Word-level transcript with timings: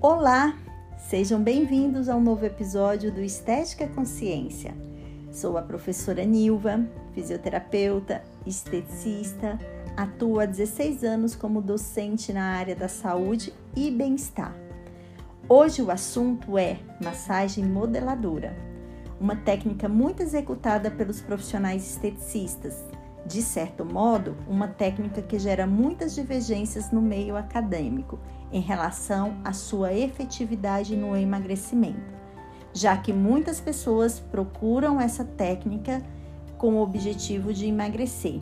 Olá, 0.00 0.56
sejam 0.96 1.42
bem-vindos 1.42 2.08
ao 2.08 2.20
novo 2.20 2.46
episódio 2.46 3.10
do 3.10 3.20
Estética 3.20 3.88
Consciência. 3.88 4.72
Sou 5.32 5.58
a 5.58 5.62
professora 5.62 6.24
Nilva, 6.24 6.86
fisioterapeuta, 7.14 8.22
esteticista, 8.46 9.58
atuo 9.96 10.38
há 10.38 10.46
16 10.46 11.02
anos 11.02 11.34
como 11.34 11.60
docente 11.60 12.32
na 12.32 12.44
área 12.44 12.76
da 12.76 12.86
saúde 12.86 13.52
e 13.74 13.90
bem-estar. 13.90 14.54
Hoje 15.48 15.82
o 15.82 15.90
assunto 15.90 16.56
é 16.56 16.78
massagem 17.02 17.64
modeladora, 17.64 18.56
uma 19.20 19.34
técnica 19.34 19.88
muito 19.88 20.22
executada 20.22 20.92
pelos 20.92 21.20
profissionais 21.20 21.84
esteticistas. 21.90 22.84
De 23.28 23.42
certo 23.42 23.84
modo, 23.84 24.38
uma 24.48 24.66
técnica 24.66 25.20
que 25.20 25.38
gera 25.38 25.66
muitas 25.66 26.14
divergências 26.14 26.90
no 26.90 27.02
meio 27.02 27.36
acadêmico 27.36 28.18
em 28.50 28.62
relação 28.62 29.36
à 29.44 29.52
sua 29.52 29.92
efetividade 29.92 30.96
no 30.96 31.14
emagrecimento, 31.14 32.14
já 32.72 32.96
que 32.96 33.12
muitas 33.12 33.60
pessoas 33.60 34.18
procuram 34.18 34.98
essa 34.98 35.24
técnica 35.24 36.02
com 36.56 36.76
o 36.76 36.82
objetivo 36.82 37.52
de 37.52 37.66
emagrecer. 37.66 38.40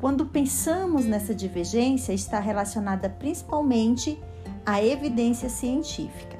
Quando 0.00 0.24
pensamos 0.24 1.04
nessa 1.04 1.34
divergência, 1.34 2.14
está 2.14 2.40
relacionada 2.40 3.10
principalmente 3.10 4.18
à 4.64 4.82
evidência 4.82 5.50
científica. 5.50 6.38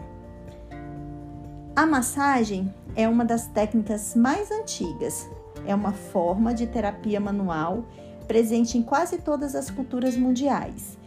A 1.77 1.84
massagem 1.84 2.74
é 2.96 3.06
uma 3.06 3.24
das 3.24 3.48
técnicas 3.48 4.15
mais 4.15 4.51
antigas. 4.51 5.29
É 5.66 5.74
uma 5.74 5.92
forma 5.92 6.55
de 6.55 6.66
terapia 6.66 7.20
manual 7.20 7.84
presente 8.27 8.78
em 8.78 8.82
quase 8.82 9.18
todas 9.18 9.55
as 9.55 9.70
culturas 9.70 10.16
mundiais 10.16 10.98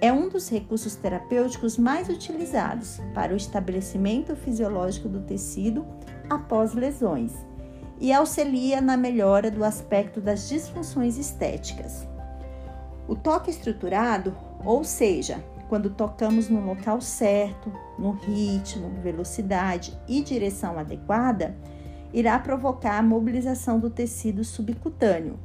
é 0.00 0.12
um 0.12 0.28
dos 0.28 0.48
recursos 0.48 0.94
terapêuticos 0.94 1.76
mais 1.76 2.08
utilizados 2.08 3.00
para 3.14 3.32
o 3.32 3.36
estabelecimento 3.36 4.36
fisiológico 4.36 5.08
do 5.08 5.20
tecido 5.20 5.84
após 6.30 6.72
lesões 6.72 7.32
e 8.00 8.12
auxilia 8.12 8.80
na 8.80 8.96
melhora 8.96 9.50
do 9.50 9.64
aspecto 9.64 10.20
das 10.20 10.48
disfunções 10.48 11.18
estéticas. 11.18 12.06
O 13.08 13.16
toque 13.16 13.50
estruturado, 13.50 14.36
ou 14.64 14.84
seja, 14.84 15.42
quando 15.68 15.90
tocamos 15.90 16.48
no 16.48 16.64
local 16.64 17.00
certo, 17.00 17.72
no 17.98 18.12
ritmo, 18.12 18.90
velocidade 19.02 19.98
e 20.06 20.22
direção 20.22 20.78
adequada, 20.78 21.56
irá 22.12 22.38
provocar 22.38 22.98
a 22.98 23.02
mobilização 23.02 23.78
do 23.78 23.90
tecido 23.90 24.44
subcutâneo, 24.44 25.38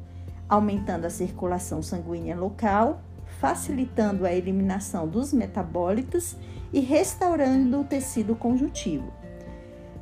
aumentando 0.47 1.05
a 1.05 1.09
circulação 1.09 1.81
sanguínea 1.81 2.35
local 2.35 3.01
facilitando 3.43 4.25
a 4.25 4.31
eliminação 4.31 5.05
dos 5.05 5.33
metabólitos 5.33 6.37
e 6.71 6.79
restaurando 6.79 7.81
o 7.81 7.83
tecido 7.83 8.35
conjuntivo. 8.35 9.11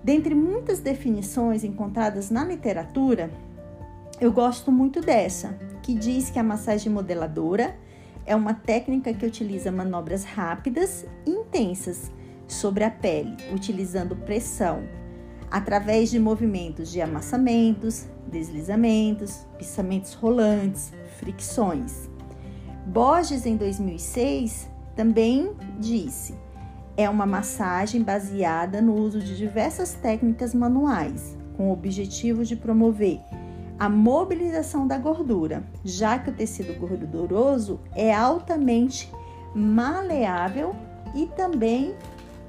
Dentre 0.04 0.36
muitas 0.36 0.80
definições 0.80 1.64
encontradas 1.64 2.30
na 2.30 2.44
literatura, 2.46 3.32
eu 4.20 4.32
gosto 4.32 4.72
muito 4.72 5.02
dessa, 5.02 5.58
que 5.82 5.96
diz 5.96 6.30
que 6.30 6.38
a 6.38 6.44
massagem 6.44 6.92
modeladora 6.92 7.76
é 8.26 8.36
uma 8.36 8.54
técnica 8.54 9.12
que 9.12 9.26
utiliza 9.26 9.72
manobras 9.72 10.24
rápidas 10.24 11.06
e 11.26 11.32
intensas 11.32 12.12
sobre 12.48 12.84
a 12.84 12.92
pele, 12.92 13.36
utilizando 13.52 14.16
pressão, 14.16 14.84
através 15.52 16.10
de 16.10 16.18
movimentos 16.18 16.90
de 16.90 17.02
amassamentos, 17.02 18.08
deslizamentos, 18.26 19.46
pisamentos 19.58 20.14
rolantes, 20.14 20.94
fricções. 21.20 22.10
Borges, 22.88 23.46
em 23.46 23.58
2006, 23.58 24.70
também 24.96 25.52
disse: 25.78 26.34
é 26.96 27.10
uma 27.10 27.26
massagem 27.26 28.02
baseada 28.02 28.82
no 28.82 28.96
uso 28.96 29.20
de 29.20 29.36
diversas 29.36 29.94
técnicas 29.94 30.56
manuais, 30.56 31.38
com 31.58 31.70
o 31.70 31.74
objetivo 31.74 32.44
de 32.46 32.56
promover 32.56 33.20
a 33.82 33.90
mobilização 33.90 34.86
da 34.86 34.98
gordura, 34.98 35.64
já 35.84 36.20
que 36.20 36.30
o 36.30 36.34
tecido 36.34 36.80
gorduroso 36.80 37.80
é 37.96 38.14
altamente 38.14 39.12
maleável 39.56 40.76
e 41.16 41.26
também 41.26 41.96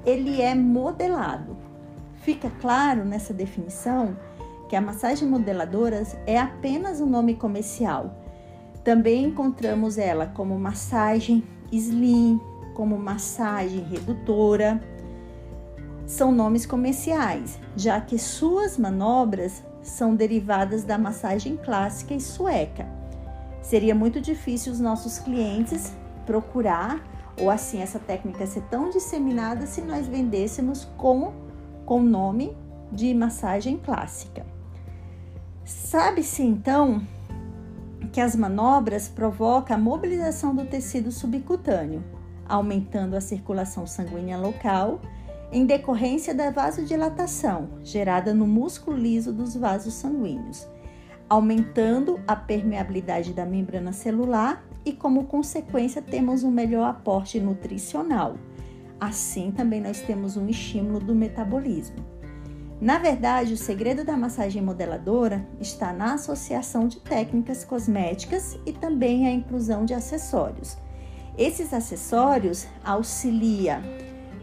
ele 0.05 0.41
é 0.41 0.53
modelado. 0.53 1.57
Fica 2.23 2.49
claro 2.59 3.05
nessa 3.05 3.33
definição 3.33 4.17
que 4.67 4.75
a 4.75 4.81
massagem 4.81 5.27
modeladora 5.27 6.03
é 6.25 6.39
apenas 6.39 6.99
um 6.99 7.05
nome 7.05 7.35
comercial 7.35 8.23
também 8.83 9.23
encontramos 9.23 9.97
ela 9.97 10.27
como 10.27 10.59
massagem 10.59 11.43
slim, 11.71 12.39
como 12.73 12.97
massagem 12.97 13.81
redutora. 13.81 14.83
São 16.05 16.33
nomes 16.33 16.65
comerciais, 16.65 17.57
já 17.77 18.01
que 18.01 18.19
suas 18.19 18.77
manobras 18.77 19.63
são 19.81 20.15
derivadas 20.15 20.83
da 20.83 20.97
massagem 20.97 21.55
clássica 21.55 22.13
e 22.13 22.19
sueca. 22.19 22.85
Seria 23.61 23.95
muito 23.95 24.19
difícil 24.19 24.73
os 24.73 24.81
nossos 24.81 25.17
clientes 25.17 25.93
procurar 26.25 27.01
ou 27.39 27.49
assim 27.49 27.81
essa 27.81 27.99
técnica 27.99 28.45
ser 28.45 28.63
tão 28.63 28.89
disseminada 28.89 29.65
se 29.65 29.81
nós 29.81 30.07
vendêssemos 30.07 30.85
com 30.97 31.33
com 31.85 32.01
nome 32.01 32.55
de 32.91 33.13
massagem 33.13 33.77
clássica. 33.77 34.45
Sabe-se 35.65 36.43
então 36.43 37.01
que 38.11 38.21
as 38.21 38.35
manobras 38.35 39.07
provocam 39.07 39.75
a 39.75 39.79
mobilização 39.79 40.55
do 40.55 40.65
tecido 40.65 41.11
subcutâneo, 41.11 42.03
aumentando 42.47 43.15
a 43.15 43.21
circulação 43.21 43.87
sanguínea 43.87 44.37
local 44.37 44.99
em 45.51 45.65
decorrência 45.65 46.33
da 46.33 46.51
vasodilatação 46.51 47.69
gerada 47.83 48.33
no 48.33 48.45
músculo 48.45 48.97
liso 48.97 49.31
dos 49.31 49.55
vasos 49.55 49.93
sanguíneos, 49.93 50.67
aumentando 51.29 52.19
a 52.27 52.35
permeabilidade 52.35 53.33
da 53.33 53.45
membrana 53.45 53.93
celular 53.93 54.63
e, 54.85 54.91
como 54.91 55.25
consequência, 55.25 56.01
temos 56.01 56.43
um 56.43 56.51
melhor 56.51 56.89
aporte 56.89 57.39
nutricional. 57.39 58.35
Assim, 58.99 59.51
também 59.51 59.81
nós 59.81 60.01
temos 60.01 60.37
um 60.37 60.47
estímulo 60.47 60.99
do 60.99 61.13
metabolismo. 61.13 61.97
Na 62.79 62.97
verdade, 62.97 63.53
o 63.53 63.57
segredo 63.57 64.03
da 64.03 64.17
massagem 64.17 64.61
modeladora 64.61 65.45
está 65.59 65.93
na 65.93 66.15
associação 66.15 66.87
de 66.87 66.99
técnicas 66.99 67.63
cosméticas 67.63 68.57
e 68.65 68.73
também 68.73 69.27
a 69.27 69.31
inclusão 69.31 69.85
de 69.85 69.93
acessórios. 69.93 70.77
Esses 71.37 71.73
acessórios 71.73 72.67
auxiliam 72.83 73.81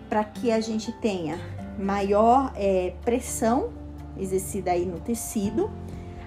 para 0.09 0.25
que 0.25 0.51
a 0.51 0.61
gente 0.61 0.91
tenha 1.01 1.39
maior 1.79 2.53
é, 2.57 2.95
pressão 3.05 3.71
exercida 4.19 4.73
aí 4.73 4.85
no 4.85 5.01
tecido, 5.01 5.71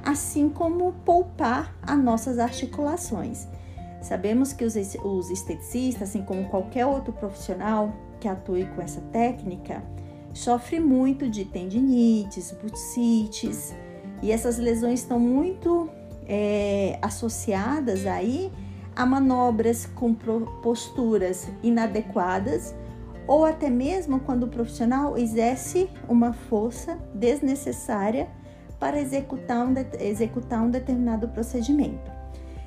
assim 0.03 0.49
como 0.49 0.93
poupar 1.05 1.75
as 1.81 1.97
nossas 1.97 2.39
articulações. 2.39 3.47
Sabemos 4.03 4.51
que 4.51 4.65
os, 4.65 4.75
esteticistas, 4.75 6.09
assim 6.09 6.23
como 6.23 6.49
qualquer 6.49 6.85
outro 6.85 7.13
profissional 7.13 7.93
que 8.19 8.27
atue 8.27 8.65
com 8.75 8.81
essa 8.81 8.99
técnica, 9.13 9.81
sofre 10.33 10.77
muito 10.77 11.29
de 11.29 11.45
tendinites, 11.45 12.51
bursites, 12.51 13.73
e 14.21 14.29
essas 14.29 14.57
lesões 14.57 14.99
estão 14.99 15.17
muito 15.17 15.89
é, 16.27 16.99
associadas 17.01 18.05
aí 18.05 18.51
a 18.93 19.05
manobras 19.05 19.85
com 19.85 20.13
posturas 20.13 21.47
inadequadas 21.63 22.75
ou 23.25 23.45
até 23.45 23.69
mesmo 23.69 24.19
quando 24.19 24.43
o 24.43 24.49
profissional 24.49 25.17
exerce 25.17 25.89
uma 26.09 26.33
força 26.33 26.99
desnecessária 27.15 28.27
para 28.77 28.99
executar 28.99 29.65
um, 29.65 29.73
executar 29.97 30.61
um 30.61 30.69
determinado 30.69 31.29
procedimento. 31.29 32.12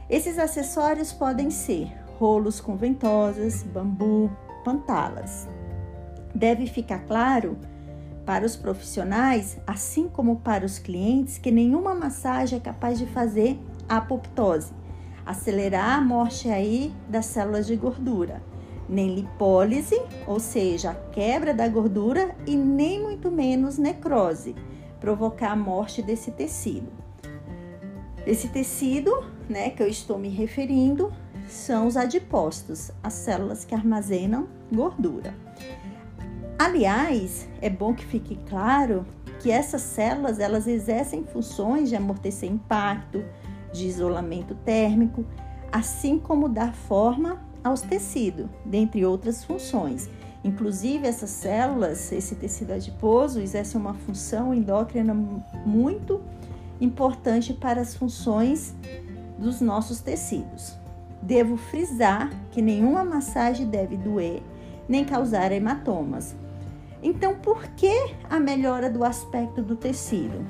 Esses 0.09 0.39
acessórios 0.39 1.13
podem 1.13 1.51
ser 1.51 1.93
rolos 2.19 2.61
com 2.61 2.77
ventosas, 2.77 3.65
bambu, 3.65 4.31
pantalas. 4.65 5.49
Deve 6.33 6.69
ficar 6.69 7.01
claro 7.01 7.59
para 8.25 8.47
os 8.47 8.55
profissionais, 8.55 9.59
assim 9.67 10.09
como 10.09 10.37
para 10.37 10.65
os 10.65 10.79
clientes, 10.79 11.39
que 11.39 11.51
nenhuma 11.51 11.95
massagem 11.95 12.59
é 12.59 12.61
capaz 12.61 12.99
de 12.99 13.07
fazer 13.07 13.59
a 13.89 13.97
apoptose, 13.97 14.73
acelerar 15.25 15.99
a 15.99 16.01
morte 16.01 16.49
aí 16.49 16.95
das 17.09 17.27
células 17.27 17.67
de 17.67 17.75
gordura, 17.75 18.41
nem 18.89 19.13
lipólise, 19.13 20.01
ou 20.25 20.39
seja, 20.39 20.91
a 20.91 20.95
quebra 20.95 21.53
da 21.53 21.67
gordura, 21.67 22.35
e 22.47 22.57
nem 22.57 23.03
muito 23.03 23.29
menos 23.31 23.77
necrose, 23.77 24.55
provocar 25.01 25.51
a 25.51 25.57
morte 25.57 26.01
desse 26.01 26.31
tecido. 26.31 26.93
Esse 28.25 28.49
tecido, 28.49 29.36
né, 29.49 29.71
que 29.71 29.83
eu 29.83 29.89
estou 29.89 30.19
me 30.19 30.29
referindo, 30.29 31.13
são 31.49 31.87
os 31.87 31.97
adipócitos, 31.97 32.91
as 33.03 33.13
células 33.13 33.65
que 33.65 33.75
armazenam 33.75 34.49
gordura. 34.73 35.35
Aliás, 36.59 37.49
é 37.61 37.69
bom 37.69 37.95
que 37.95 38.05
fique 38.05 38.39
claro 38.49 39.07
que 39.41 39.51
essas 39.51 39.83
células 39.83 40.41
elas 40.41 40.67
exercem 40.67 41.25
funções 41.25 41.89
de 41.89 41.97
amortecer 41.97 42.51
impacto, 42.51 43.23
de 43.73 43.87
isolamento 43.87 44.55
térmico, 44.65 45.25
assim 45.71 46.19
como 46.19 46.49
dar 46.49 46.75
forma 46.75 47.45
aos 47.63 47.83
tecidos, 47.83 48.47
dentre 48.65 49.05
outras 49.05 49.45
funções. 49.45 50.09
Inclusive, 50.43 51.07
essas 51.07 51.31
células, 51.31 52.13
esse 52.13 52.37
tecido 52.37 52.73
adiposo, 52.73 53.41
exerce 53.41 53.77
uma 53.77 53.95
função 53.95 54.55
endócrina 54.55 55.13
muito 55.65 56.23
importante 56.81 57.53
para 57.53 57.81
as 57.81 57.95
funções 57.95 58.75
dos 59.39 59.61
nossos 59.61 60.01
tecidos. 60.01 60.77
Devo 61.21 61.57
frisar 61.57 62.31
que 62.51 62.63
nenhuma 62.63 63.05
massagem 63.05 63.67
deve 63.67 63.97
doer 63.97 64.43
nem 64.89 65.05
causar 65.05 65.53
hematomas. 65.53 66.37
Então, 67.03 67.35
por 67.35 67.63
que 67.69 68.15
a 68.29 68.39
melhora 68.39 68.91
do 68.91 69.05
aspecto 69.05 69.63
do 69.63 69.77
tecido? 69.77 70.45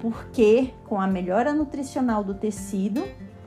Porque 0.00 0.72
com 0.86 1.00
a 1.00 1.06
melhora 1.06 1.52
nutricional 1.52 2.24
do 2.24 2.34
tecido, 2.34 3.04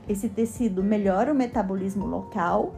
esse 0.08 0.28
tecido 0.28 0.82
melhora 0.82 1.32
o 1.32 1.34
metabolismo 1.34 2.06
local. 2.06 2.74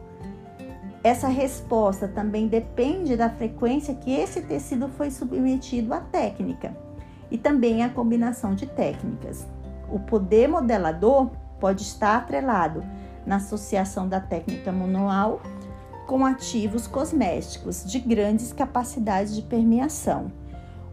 Essa 1.03 1.27
resposta 1.27 2.07
também 2.07 2.47
depende 2.47 3.15
da 3.15 3.29
frequência 3.29 3.93
que 3.93 4.11
esse 4.11 4.41
tecido 4.41 4.89
foi 4.89 5.11
submetido 5.11 5.93
à 5.93 5.99
técnica 5.99 6.75
e 7.29 7.37
também 7.37 7.83
a 7.83 7.89
combinação 7.89 8.55
de 8.55 8.65
técnicas. 8.65 9.45
O 9.91 9.99
poder 9.99 10.47
modelador 10.47 11.29
pode 11.59 11.83
estar 11.83 12.17
atrelado 12.17 12.83
na 13.25 13.37
associação 13.37 14.07
da 14.07 14.19
técnica 14.19 14.71
manual 14.71 15.41
com 16.07 16.25
ativos 16.25 16.87
cosméticos 16.87 17.83
de 17.83 17.99
grandes 17.99 18.53
capacidades 18.53 19.35
de 19.35 19.41
permeação. 19.41 20.31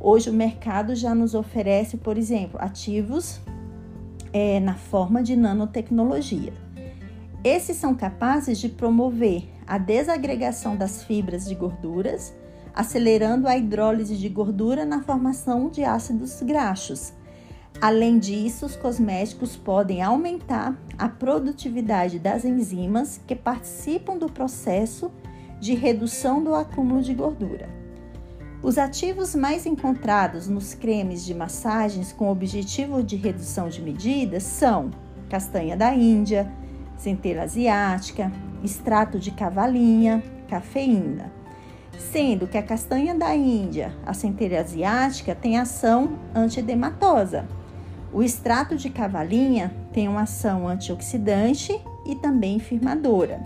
Hoje 0.00 0.28
o 0.28 0.32
mercado 0.32 0.94
já 0.94 1.14
nos 1.14 1.34
oferece, 1.34 1.96
por 1.96 2.18
exemplo, 2.18 2.60
ativos 2.60 3.40
é, 4.32 4.58
na 4.58 4.74
forma 4.74 5.22
de 5.22 5.36
nanotecnologia. 5.36 6.52
Esses 7.44 7.76
são 7.76 7.94
capazes 7.94 8.58
de 8.58 8.68
promover 8.68 9.48
a 9.66 9.78
desagregação 9.78 10.76
das 10.76 11.04
fibras 11.04 11.46
de 11.46 11.54
gorduras, 11.54 12.34
acelerando 12.74 13.46
a 13.46 13.56
hidrólise 13.56 14.16
de 14.16 14.28
gordura 14.28 14.84
na 14.84 15.02
formação 15.02 15.70
de 15.70 15.84
ácidos 15.84 16.42
graxos. 16.42 17.12
Além 17.80 18.18
disso, 18.18 18.66
os 18.66 18.76
cosméticos 18.76 19.56
podem 19.56 20.02
aumentar 20.02 20.76
a 20.96 21.08
produtividade 21.08 22.18
das 22.18 22.44
enzimas 22.44 23.20
que 23.26 23.34
participam 23.34 24.16
do 24.16 24.30
processo 24.30 25.10
de 25.60 25.74
redução 25.74 26.42
do 26.42 26.54
acúmulo 26.54 27.02
de 27.02 27.12
gordura. 27.14 27.68
Os 28.62 28.78
ativos 28.78 29.34
mais 29.34 29.66
encontrados 29.66 30.48
nos 30.48 30.72
cremes 30.72 31.24
de 31.24 31.34
massagens 31.34 32.12
com 32.12 32.30
objetivo 32.30 33.02
de 33.02 33.16
redução 33.16 33.68
de 33.68 33.82
medidas 33.82 34.42
são 34.42 34.90
castanha 35.28 35.76
da 35.76 35.94
Índia, 35.94 36.50
centelha 36.96 37.42
asiática, 37.42 38.32
extrato 38.62 39.18
de 39.18 39.30
cavalinha, 39.30 40.22
cafeína. 40.48 41.30
Sendo 41.98 42.46
que 42.46 42.56
a 42.56 42.62
castanha 42.62 43.14
da 43.14 43.34
Índia, 43.34 43.94
a 44.06 44.14
centelha 44.14 44.60
asiática, 44.60 45.34
tem 45.34 45.58
ação 45.58 46.18
antidematosa. 46.34 47.46
O 48.14 48.22
extrato 48.22 48.76
de 48.76 48.90
cavalinha 48.90 49.74
tem 49.92 50.06
uma 50.06 50.22
ação 50.22 50.68
antioxidante 50.68 51.82
e 52.06 52.14
também 52.14 52.60
firmadora. 52.60 53.42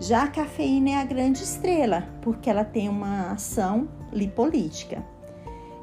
Já 0.00 0.22
a 0.22 0.28
cafeína 0.28 0.92
é 0.92 0.94
a 0.96 1.04
grande 1.04 1.42
estrela, 1.42 2.08
porque 2.22 2.48
ela 2.48 2.64
tem 2.64 2.88
uma 2.88 3.32
ação 3.32 3.86
lipolítica. 4.10 5.04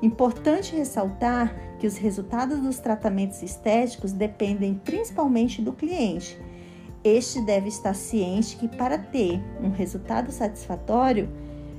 Importante 0.02 0.75
ressaltar 0.75 1.56
que 1.78 1.86
os 1.86 1.96
resultados 1.98 2.60
dos 2.60 2.80
tratamentos 2.80 3.44
estéticos 3.44 4.14
dependem 4.14 4.74
principalmente 4.74 5.62
do 5.62 5.72
cliente. 5.72 6.42
Este 7.04 7.40
deve 7.42 7.68
estar 7.68 7.94
ciente 7.94 8.58
que, 8.58 8.68
para 8.68 8.98
ter 8.98 9.40
um 9.62 9.70
resultado 9.70 10.31
satisfatório, 10.31 11.30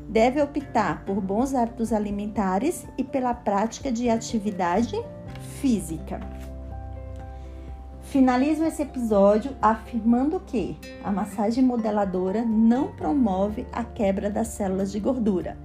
deve 0.08 0.40
optar 0.40 1.04
por 1.04 1.20
bons 1.20 1.52
hábitos 1.52 1.92
alimentares 1.92 2.86
e 2.96 3.02
pela 3.02 3.34
prática 3.34 3.90
de 3.90 4.08
atividade 4.08 4.96
física. 5.60 6.20
Finalizo 8.02 8.64
esse 8.64 8.82
episódio 8.82 9.54
afirmando 9.60 10.40
que 10.40 10.78
a 11.04 11.12
massagem 11.12 11.62
modeladora 11.62 12.42
não 12.42 12.88
promove 12.88 13.66
a 13.70 13.84
quebra 13.84 14.30
das 14.30 14.48
células 14.48 14.90
de 14.90 14.98
gordura. 14.98 15.58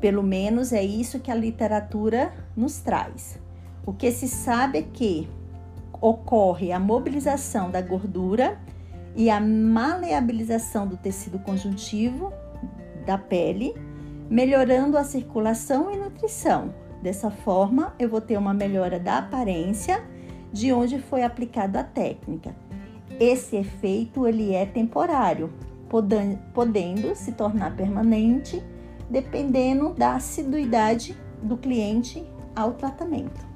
Pelo 0.00 0.22
menos 0.22 0.72
é 0.72 0.82
isso 0.82 1.18
que 1.18 1.30
a 1.30 1.34
literatura 1.34 2.32
nos 2.56 2.78
traz. 2.78 3.38
O 3.84 3.92
que 3.92 4.12
se 4.12 4.28
sabe 4.28 4.78
é 4.78 4.82
que 4.82 5.28
ocorre 6.00 6.70
a 6.70 6.78
mobilização 6.78 7.70
da 7.70 7.80
gordura 7.80 8.60
e 9.16 9.30
a 9.30 9.40
maleabilização 9.40 10.86
do 10.86 10.96
tecido 10.96 11.38
conjuntivo 11.38 12.32
da 13.06 13.16
pele, 13.16 13.74
melhorando 14.28 14.98
a 14.98 15.04
circulação 15.04 15.90
e 15.90 15.96
nutrição. 15.96 16.85
Dessa 17.06 17.30
forma, 17.30 17.94
eu 18.00 18.08
vou 18.08 18.20
ter 18.20 18.36
uma 18.36 18.52
melhora 18.52 18.98
da 18.98 19.18
aparência 19.18 20.02
de 20.52 20.72
onde 20.72 20.98
foi 20.98 21.22
aplicada 21.22 21.78
a 21.78 21.84
técnica. 21.84 22.52
Esse 23.20 23.54
efeito 23.54 24.26
ele 24.26 24.52
é 24.52 24.66
temporário, 24.66 25.52
podendo 26.52 27.14
se 27.14 27.30
tornar 27.30 27.76
permanente 27.76 28.60
dependendo 29.08 29.94
da 29.94 30.16
assiduidade 30.16 31.16
do 31.40 31.56
cliente 31.56 32.28
ao 32.56 32.72
tratamento. 32.72 33.46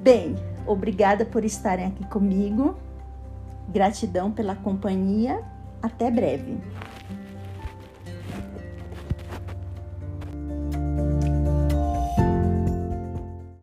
Bem, 0.00 0.34
obrigada 0.66 1.24
por 1.24 1.44
estarem 1.44 1.86
aqui 1.86 2.04
comigo. 2.06 2.76
Gratidão 3.68 4.32
pela 4.32 4.56
companhia. 4.56 5.40
Até 5.80 6.10
breve. 6.10 6.58